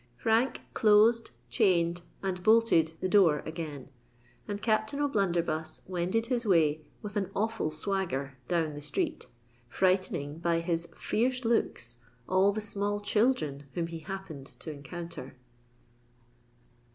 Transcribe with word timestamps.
Frank 0.17 0.61
closed, 0.73 1.29
chained, 1.51 2.01
and 2.23 2.41
bolted 2.41 2.93
the 3.01 3.07
door 3.07 3.43
again; 3.45 3.89
and 4.47 4.59
Captain 4.59 4.99
O'Blunderbuss 4.99 5.83
wended 5.85 6.25
his 6.25 6.43
way 6.43 6.81
with 7.03 7.15
an 7.17 7.29
awful 7.35 7.69
swagger 7.69 8.35
down 8.47 8.73
the 8.73 8.81
street, 8.81 9.27
frightening 9.69 10.39
by 10.39 10.59
his 10.59 10.87
fierce 10.95 11.45
looks 11.45 11.97
all 12.27 12.51
the 12.51 12.61
small 12.61 12.99
children 12.99 13.65
whom 13.75 13.85
he 13.85 13.99
happened 13.99 14.47
to 14.61 14.71
encounter. 14.71 15.35